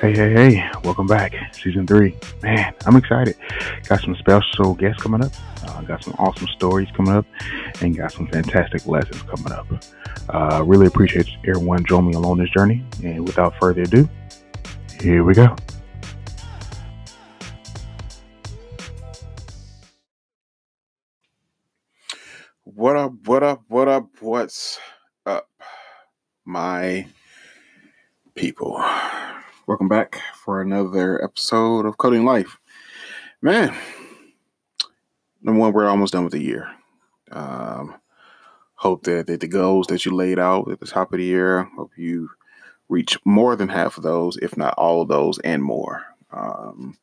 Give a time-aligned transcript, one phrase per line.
[0.00, 1.34] Hey, hey, hey, welcome back.
[1.52, 2.14] Season three.
[2.40, 3.34] Man, I'm excited.
[3.88, 5.32] Got some special guests coming up.
[5.66, 7.26] Uh, got some awesome stories coming up
[7.80, 9.66] and got some fantastic lessons coming up.
[10.28, 12.84] Uh, really appreciate everyone joining me along this journey.
[13.02, 14.08] And without further ado,
[15.00, 15.56] here we go.
[22.62, 24.78] What up, what up, what up, what's
[25.26, 25.48] up,
[26.44, 27.08] my
[28.36, 28.80] people?
[29.68, 32.56] Welcome back for another episode of Coding Life.
[33.42, 33.76] Man,
[35.42, 36.70] number one, we're almost done with the year.
[37.30, 37.94] Um,
[38.76, 41.64] hope that, that the goals that you laid out at the top of the year,
[41.76, 42.30] hope you
[42.88, 46.02] reach more than half of those, if not all of those and more.
[46.30, 46.96] Um,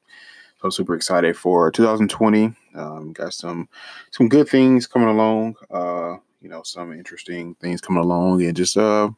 [0.59, 2.51] so super excited for 2020.
[2.73, 3.69] Um, got some
[4.09, 5.53] some good things coming along.
[5.69, 9.11] Uh, you know, some interesting things coming along, and just uh,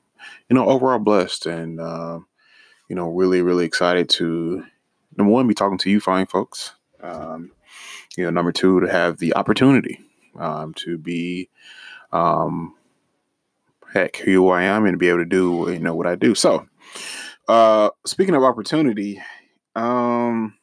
[0.50, 2.20] you know, overall blessed and uh,
[2.88, 4.64] you know, really, really excited to
[5.18, 6.74] number one, be talking to you fine folks.
[7.02, 7.52] Um,
[8.16, 10.00] you know, number two, to have the opportunity
[10.40, 11.50] um, to be,
[12.12, 12.76] um,
[13.94, 16.36] heck, who I am and be able to do, you know, what I do.
[16.36, 16.68] So,
[17.48, 19.22] uh, speaking of opportunity,
[19.76, 20.56] um,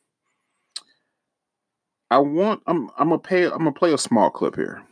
[2.11, 4.83] I want, I'm, I'm gonna pay, I'm gonna play a small clip here.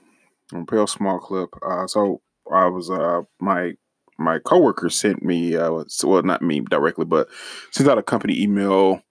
[0.53, 1.51] I'm gonna play a small clip.
[1.65, 2.21] Uh, so
[2.53, 3.75] I was, uh, my
[4.23, 7.29] my coworker sent me, uh, well, not me directly, but
[7.71, 9.03] sent out a company email,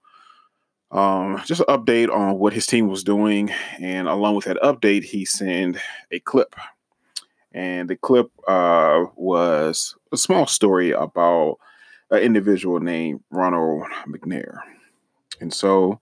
[0.90, 5.04] um, just an update on what his team was doing, and along with that update,
[5.04, 5.76] he sent
[6.10, 6.54] a clip,
[7.52, 11.56] and the clip uh, was a small story about
[12.10, 14.58] an individual named Ronald McNair,
[15.40, 16.00] and so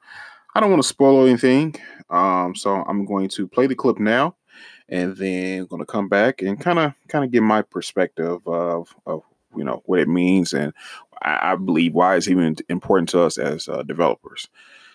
[0.54, 1.76] I don't want to spoil anything,
[2.10, 4.34] um, so I'm going to play the clip now
[4.90, 8.94] and then going to come back and kind of kind of give my perspective of
[9.06, 9.22] of
[9.56, 10.74] you know what it means and
[11.22, 14.48] I, I believe why it's even important to us as uh, developers.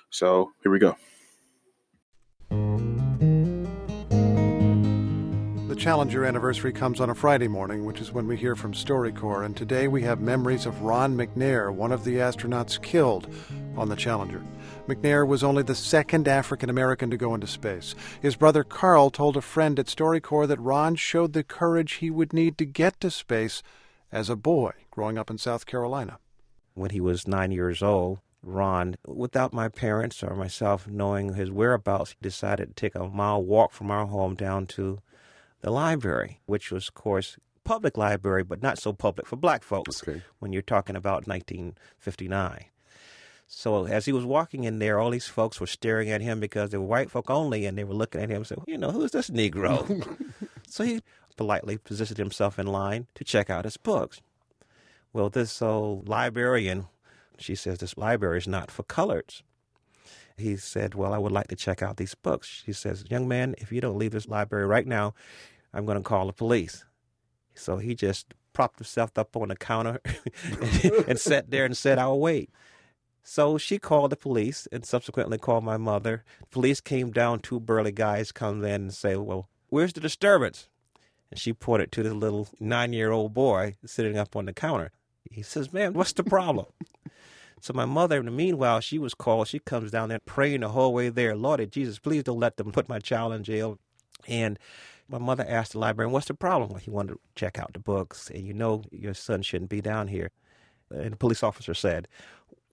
[0.10, 0.96] So here we go.
[5.68, 9.46] The Challenger anniversary comes on a Friday morning, which is when we hear from StoryCorps,
[9.46, 13.28] and today we have memories of Ron McNair, one of the astronauts killed
[13.78, 14.42] on the Challenger.
[14.88, 17.96] McNair was only the second African American to go into space.
[18.22, 22.34] His brother Carl told a friend at StoryCorps that Ron showed the courage he would
[22.34, 23.64] need to get to space
[24.12, 26.20] as a boy growing up in South Carolina.
[26.74, 32.16] When he was nine years old, Ron, without my parents or myself knowing his whereabouts,
[32.22, 35.00] decided to take a mile walk from our home down to
[35.62, 40.04] the library, which was, of course, public library, but not so public for black folks
[40.08, 40.22] Okay.
[40.38, 42.66] when you're talking about 1959.
[43.48, 46.72] So as he was walking in there, all these folks were staring at him because
[46.72, 48.92] they were white folk only, and they were looking at him and said, "You know,
[48.92, 50.18] who's this Negro?"
[50.68, 51.02] so he
[51.38, 54.22] politely positioned himself in line to check out his books.
[55.14, 56.88] Well, this old librarian,
[57.38, 59.44] she says this library is not for coloreds.
[60.38, 63.56] He said, "Well, I would like to check out these books." She says, "Young man,
[63.60, 65.14] if you don't leave this library right now,
[65.74, 66.84] I'm going to call the police."
[67.54, 70.02] So he just propped himself up on the counter
[70.62, 72.50] and, and sat there and said, "I'll wait."
[73.28, 76.24] So she called the police and subsequently called my mother.
[76.52, 80.70] Police came down, two burly guys come in and say, Well, where's the disturbance?
[81.32, 84.92] And she pointed to the little nine year old boy sitting up on the counter.
[85.32, 86.68] He says, Man, what's the problem?
[87.62, 89.48] so my mother, in the meanwhile, she was called.
[89.48, 91.36] She comes down there praying the whole way there.
[91.36, 93.80] Lord Jesus, please don't let them put my child in jail.
[94.28, 94.60] And
[95.10, 96.70] my mother asked the librarian, What's the problem?
[96.70, 99.82] Well, he wanted to check out the books, and you know your son shouldn't be
[99.82, 100.30] down here.
[100.92, 102.08] And the police officer said,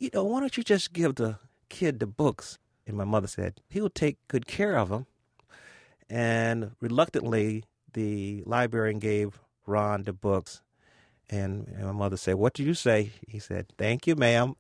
[0.03, 1.39] you know, why don't you just give the
[1.69, 2.59] kid the books?
[2.89, 5.07] And my mother said, he'll take good care of them.
[6.11, 10.61] And reluctantly, the librarian gave Ron the books.
[11.31, 13.13] And, and my mother said, What do you say?
[13.29, 14.57] He said, Thank you, ma'am.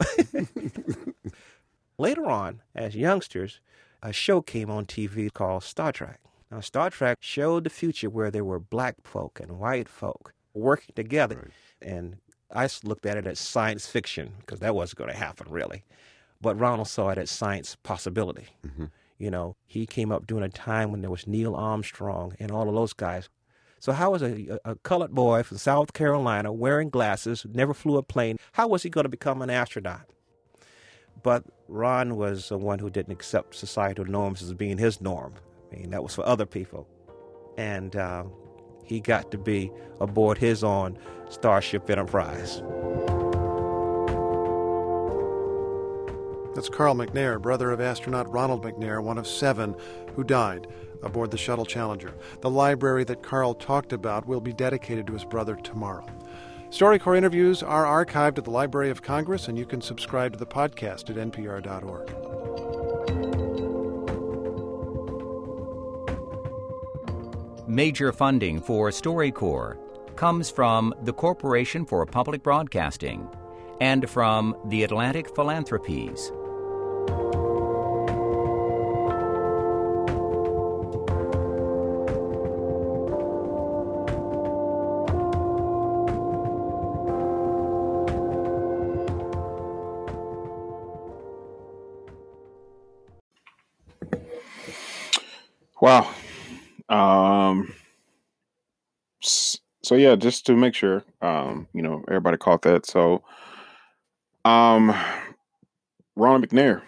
[1.99, 3.61] Later on, as youngsters,
[4.01, 6.21] a show came on TV called Star Trek.
[6.51, 10.95] Now, Star Trek showed the future where there were black folk and white folk working
[10.95, 11.51] together.
[11.83, 12.19] And
[12.55, 15.85] I looked at it as science fiction because that wasn't going to happen really.
[16.41, 18.49] But Ronald saw it as science possibility.
[19.19, 22.69] You know, he came up during a time when there was Neil Armstrong and all
[22.69, 23.29] of those guys.
[23.79, 28.03] So how was a, a colored boy from South Carolina wearing glasses, never flew a
[28.03, 30.09] plane, how was he going to become an astronaut?
[31.23, 35.35] But Ron was the one who didn't accept societal norms as being his norm.
[35.73, 36.89] I mean, that was for other people.
[37.57, 38.25] And uh,
[38.85, 39.71] he got to be
[40.01, 40.99] aboard his own
[41.29, 42.63] Starship Enterprise.
[46.55, 49.75] That's Carl McNair, brother of astronaut Ronald McNair, one of seven
[50.15, 50.67] who died
[51.03, 52.15] aboard the Shuttle Challenger.
[52.41, 56.07] The library that Carl talked about will be dedicated to his brother tomorrow.
[56.71, 60.47] StoryCorps interviews are archived at the Library of Congress, and you can subscribe to the
[60.47, 62.32] podcast at npr.org.
[67.73, 69.79] Major funding for StoryCorps
[70.15, 73.27] comes from the Corporation for Public Broadcasting
[73.81, 76.33] and from the Atlantic Philanthropies.
[95.81, 96.13] Wow.
[96.93, 97.75] Um.
[99.21, 102.87] So yeah, just to make sure, um, you know, everybody caught that.
[102.87, 103.23] So,
[104.45, 104.95] um,
[106.17, 106.83] Ronald McNair.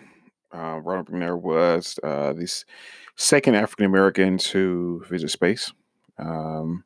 [0.52, 2.48] Uh, Ronald McNair was uh, the
[3.16, 5.72] second African American to visit space.
[6.18, 6.84] Um,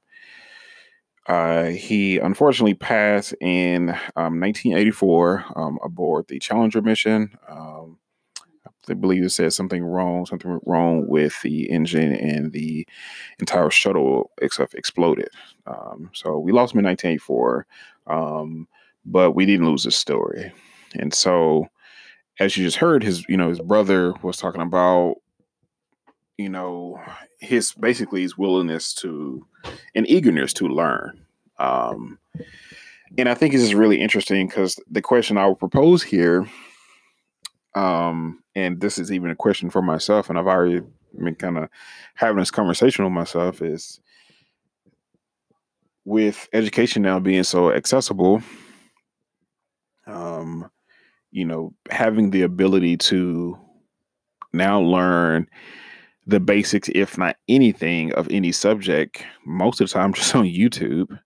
[1.27, 7.37] uh, he unfortunately passed in um, 1984 um, aboard the Challenger mission.
[7.49, 7.99] Um,
[8.91, 12.87] I believe it said something wrong, something wrong with the engine, and the
[13.39, 15.29] entire shuttle itself exploded.
[15.67, 17.67] Um, so we lost him in 1984,
[18.07, 18.69] um,
[19.05, 20.53] but we didn't lose his story.
[20.95, 21.69] And so,
[22.41, 25.17] as you just heard, his you know his brother was talking about
[26.37, 27.01] you know
[27.41, 29.47] his basically his willingness to
[29.95, 31.25] and eagerness to learn.
[31.59, 32.19] Um,
[33.17, 36.47] and I think this is really interesting because the question I would propose here,
[37.75, 40.83] um, and this is even a question for myself, and I've already
[41.17, 41.69] been kind of
[42.15, 44.01] having this conversation with myself, is
[46.05, 48.43] with education now being so accessible,
[50.07, 50.71] um,
[51.31, 53.59] you know, having the ability to
[54.53, 55.47] now learn
[56.27, 61.19] the basics, if not anything, of any subject, most of the time just on YouTube.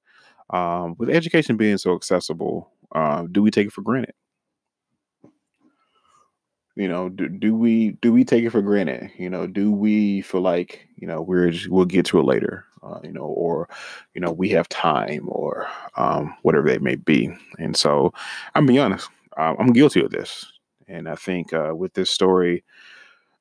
[0.50, 4.14] Um, with education being so accessible, uh, do we take it for granted?
[6.74, 9.10] You know, do, do we do we take it for granted?
[9.18, 12.64] You know, do we feel like you know we're just, we'll get to it later?
[12.82, 13.68] Uh, you know, or
[14.14, 17.30] you know we have time, or um, whatever they may be.
[17.58, 18.12] And so,
[18.54, 20.50] I'm be honest, I'm guilty of this,
[20.88, 22.64] and I think uh, with this story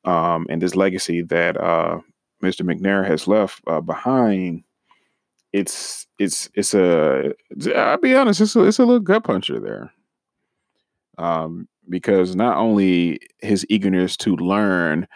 [0.05, 1.99] um, and this legacy that uh,
[2.43, 2.61] Mr.
[2.63, 4.63] McNair has left uh, behind,
[5.53, 7.33] it's it's it's a
[7.75, 9.93] I'll be honest, it's a, it's a little gut puncher there.
[11.17, 15.07] Um, because not only his eagerness to learn,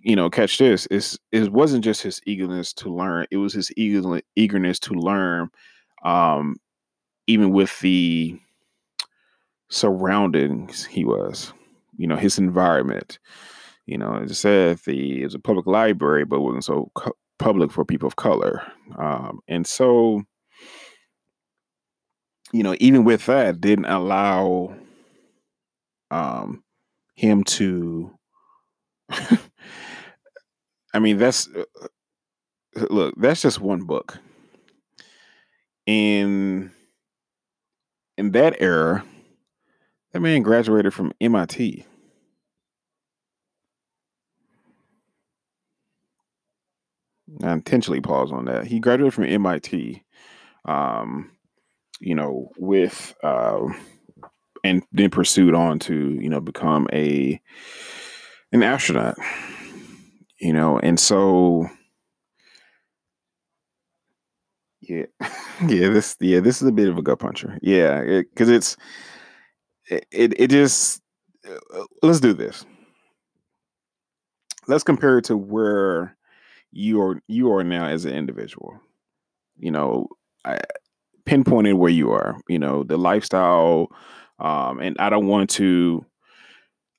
[0.00, 3.70] you know, catch this, it's, it wasn't just his eagerness to learn, it was his
[3.76, 5.48] eager, eagerness to learn,
[6.04, 6.56] um,
[7.26, 8.38] even with the
[9.70, 11.52] surroundings he was,
[11.96, 13.18] you know, his environment.
[13.86, 17.16] You know, as I said, the it was a public library, but wasn't so co-
[17.38, 18.62] public for people of color.
[18.96, 20.22] Um, and so,
[22.52, 24.74] you know, even with that, didn't allow
[26.14, 26.62] um,
[27.16, 28.16] him to.
[30.94, 31.64] I mean, that's uh,
[32.88, 33.14] look.
[33.16, 34.18] That's just one book.
[35.86, 36.70] In
[38.16, 39.04] in that era,
[40.12, 41.84] that man graduated from MIT.
[47.42, 48.68] I intentionally pause on that.
[48.68, 50.04] He graduated from MIT.
[50.64, 51.32] Um,
[52.00, 53.66] you know, with uh,
[54.64, 57.40] and then pursued on to you know become a
[58.52, 59.16] an astronaut.
[60.40, 61.68] You know, and so
[64.80, 65.04] yeah,
[65.68, 67.58] yeah, this yeah, this is a bit of a gut puncher.
[67.62, 68.76] Yeah, because it, it's
[70.10, 71.02] it, it just
[71.48, 72.64] uh, let's do this.
[74.66, 76.16] Let's compare it to where
[76.72, 78.80] you are you are now as an individual.
[79.58, 80.08] You know,
[80.44, 80.58] I
[81.26, 82.36] pinpointed where you are.
[82.48, 83.88] You know, the lifestyle,
[84.38, 86.04] um, and I don't want to,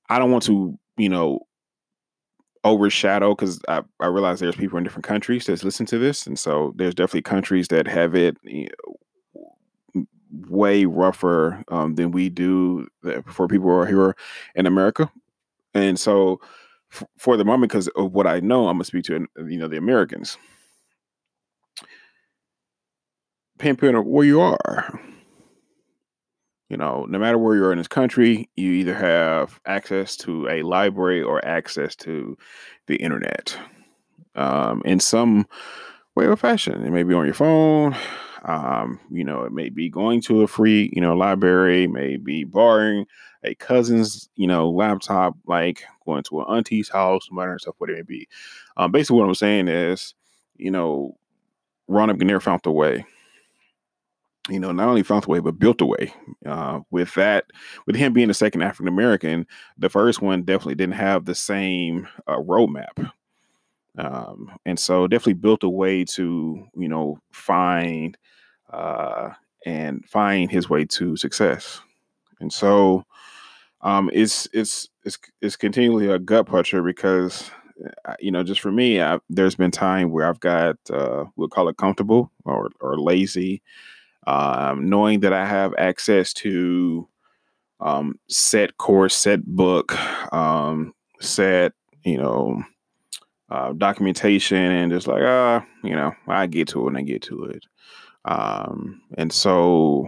[0.10, 1.42] I don't want to, you know,
[2.63, 6.38] overshadow because I, I realize there's people in different countries that listen to this, and
[6.38, 8.68] so there's definitely countries that have it you
[9.96, 10.06] know,
[10.50, 12.88] way rougher um, than we do
[13.27, 14.15] for people who are here
[14.56, 15.12] in America,
[15.74, 16.39] and so
[16.94, 19.68] f- for the moment, because of what I know, I'm gonna speak to you know
[19.68, 20.38] the Americans.
[23.58, 25.00] Pinpoint where you are.
[26.70, 30.48] You know, no matter where you are in this country, you either have access to
[30.50, 32.38] a library or access to
[32.88, 33.58] the internet
[34.36, 35.46] um, in some
[36.16, 36.84] way or fashion.
[36.84, 37.96] It may be on your phone.
[38.46, 43.06] Um, you know, it may be going to a free, you know, library, maybe borrowing
[43.44, 47.90] a cousin's, you know, laptop, like going to an auntie's house, no matter stuff, what
[47.90, 48.28] it may be.
[48.78, 50.14] Um, basically, what I'm saying is,
[50.58, 51.18] you know,
[51.88, 53.06] Ron McNair found the way.
[54.50, 56.14] You know, not only found the way, but built a way.
[56.46, 57.46] Uh, with that,
[57.88, 59.48] with him being the second African American,
[59.78, 63.12] the first one definitely didn't have the same uh, roadmap.
[63.98, 68.18] Um, and so definitely built a way to, you know, find
[68.72, 69.30] uh,
[69.66, 71.82] and find his way to success.
[72.40, 73.06] And so
[73.82, 77.52] um, it's it's it's it's continually a gut puncher because
[78.06, 81.50] uh, you know just for me, I, there's been time where I've got uh, we'll
[81.50, 83.62] call it comfortable or or lazy
[84.27, 87.08] um, knowing that I have access to
[87.79, 89.96] um, set course, set book,
[90.34, 92.63] um, set, you know,
[93.50, 97.01] uh, documentation, and just like, ah, uh, you know, I get to it when I
[97.01, 97.65] get to it.
[98.25, 100.08] Um, and so,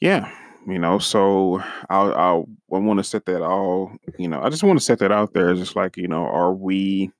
[0.00, 0.30] yeah,
[0.66, 4.62] you know, so I'll, I'll I want to set that all, you know, I just
[4.62, 5.54] want to set that out there.
[5.54, 7.10] Just like, you know, are we,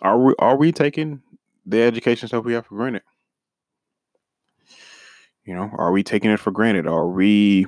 [0.00, 1.22] are we, are we taking
[1.66, 3.02] the education stuff we have for granted?
[5.48, 6.86] You know, are we taking it for granted?
[6.86, 7.64] Are we,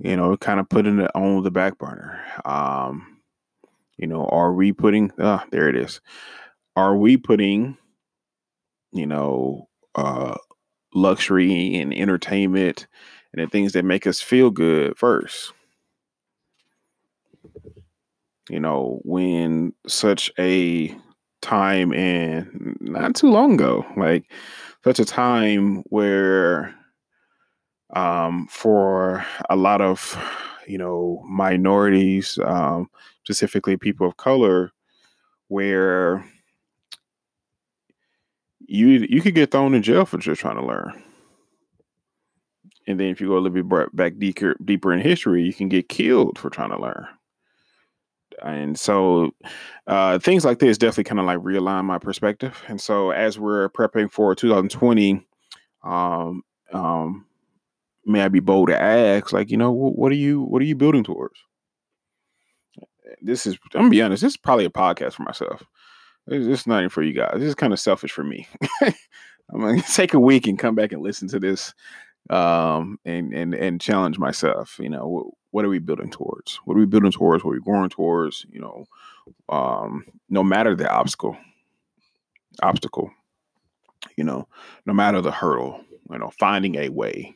[0.00, 2.22] you know, kind of putting it on the back burner?
[2.44, 3.22] Um,
[3.96, 6.02] you know, are we putting, ah, there it is.
[6.76, 7.78] Are we putting,
[8.92, 10.34] you know, uh,
[10.94, 12.86] luxury and entertainment
[13.32, 15.54] and the things that make us feel good first?
[18.50, 20.94] You know, when such a
[21.40, 24.30] time and not too long ago, like
[24.84, 26.74] such a time where
[28.42, 30.16] um, for a lot of
[30.66, 32.88] you know minorities, um,
[33.24, 34.72] specifically people of color,
[35.48, 36.24] where
[38.66, 41.02] you you could get thrown in jail for just trying to learn.
[42.88, 45.68] And then if you go a little bit back deeper deeper in history, you can
[45.68, 47.06] get killed for trying to learn.
[48.42, 49.30] And so
[49.86, 52.60] uh, things like this definitely kind of like realign my perspective.
[52.66, 55.24] And so as we're prepping for 2020,
[55.84, 57.24] um, um,
[58.04, 60.76] may I be bold to ask, like, you know, what, are you what are you
[60.76, 61.38] building towards?
[63.20, 65.62] This is I'm gonna be honest, this is probably a podcast for myself.
[66.26, 67.34] This is not even for you guys.
[67.34, 68.46] This is kind of selfish for me.
[68.82, 71.74] I'm gonna take a week and come back and listen to this
[72.30, 76.76] um and and and challenge myself you know what, what are we building towards what
[76.76, 78.84] are we building towards what are we going towards you know
[79.48, 81.36] um no matter the obstacle
[82.62, 83.10] obstacle
[84.16, 84.46] you know
[84.86, 85.80] no matter the hurdle
[86.10, 87.34] you know finding a way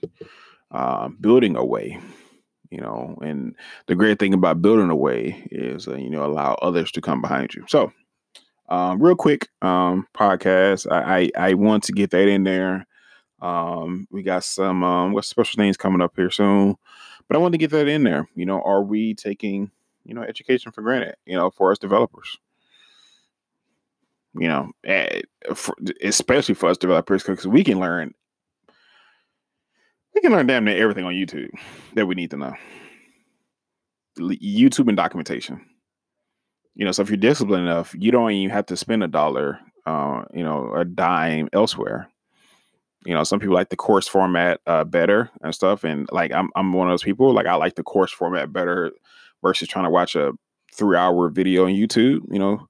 [0.71, 1.99] uh, building a way
[2.71, 3.55] you know and
[3.87, 7.21] the great thing about building a way is uh, you know allow others to come
[7.21, 7.65] behind you.
[7.69, 7.93] So
[8.69, 12.87] um, real quick um, podcast I, I, I want to get that in there.
[13.41, 16.77] Um, we got some um, what special things coming up here soon
[17.29, 18.29] but i want to get that in there.
[18.35, 19.71] You know are we taking
[20.05, 22.39] you know education for granted you know for us developers?
[24.35, 25.23] You know eh,
[26.03, 28.15] especially for us developers because we can learn
[30.17, 31.51] we can learn damn near everything on YouTube
[31.95, 32.55] that we need to know.
[34.19, 35.61] YouTube and documentation.
[36.75, 39.61] You know, so if you're disciplined enough, you don't even have to spend a dollar,
[39.85, 42.09] uh, you know, a dime elsewhere.
[43.05, 46.49] You know, some people like the course format uh, better and stuff, and like I'm,
[46.57, 47.33] I'm one of those people.
[47.33, 48.93] Like I like the course format better
[49.43, 50.33] versus trying to watch a
[50.75, 52.21] three hour video on YouTube.
[52.31, 52.69] You know,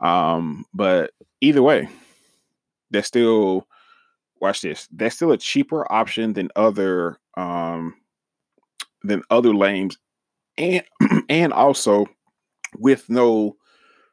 [0.00, 1.88] um, but either way,
[2.90, 3.66] that's still
[4.40, 4.88] watch this.
[4.92, 7.94] That's still a cheaper option than other um
[9.02, 9.98] than other lanes,
[10.56, 10.82] and
[11.28, 12.06] and also
[12.78, 13.56] with no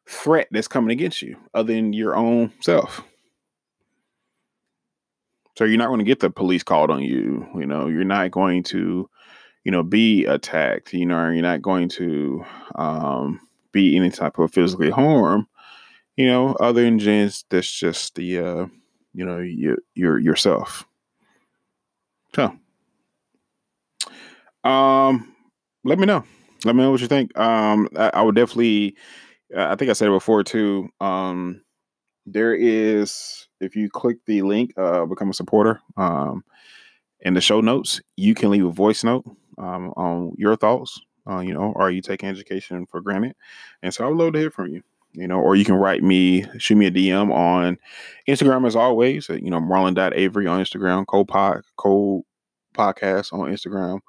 [0.07, 3.03] threat that's coming against you other than your own self.
[5.57, 7.47] So you're not going to get the police called on you.
[7.55, 9.09] You know, you're not going to,
[9.63, 10.93] you know, be attacked.
[10.93, 13.39] You know, you're not going to um,
[13.71, 15.47] be any type of physically harm.
[16.17, 18.65] You know, other than just that's just the uh,
[19.15, 20.85] you know you, your yourself.
[22.35, 22.53] So,
[24.63, 25.33] um,
[25.83, 26.23] let me know.
[26.65, 27.37] Let me know what you think.
[27.37, 28.95] Um, I, I would definitely.
[29.55, 30.89] I think I said it before too.
[30.99, 31.61] Um,
[32.25, 35.79] there is if you click the link, uh, become a supporter.
[35.95, 36.43] Um,
[37.21, 39.25] in the show notes, you can leave a voice note
[39.57, 40.99] um, on your thoughts.
[41.29, 43.35] Uh, you know, are you taking education for granted?
[43.81, 44.83] And so I would love to hear from you
[45.15, 47.77] you know, or you can write me, shoot me a DM on
[48.27, 49.29] Instagram as always.
[49.29, 52.25] You know, Marlon.avery on Instagram, co pod co
[52.75, 53.99] podcast on Instagram,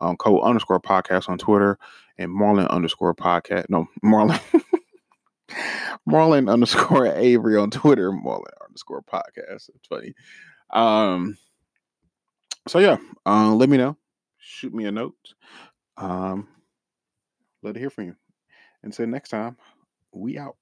[0.00, 1.78] um, co underscore podcast on Twitter,
[2.18, 3.66] and Marlon underscore podcast.
[3.68, 4.40] No, Marlon
[6.08, 9.68] Marlon underscore Avery on Twitter, Marlon underscore podcast.
[9.74, 10.14] It's funny.
[10.70, 11.36] Um
[12.68, 13.96] so yeah, uh, let me know.
[14.38, 15.34] Shoot me a note.
[15.96, 16.48] Um,
[17.62, 18.16] let it hear from you.
[18.82, 19.56] Until next time,
[20.12, 20.56] we out.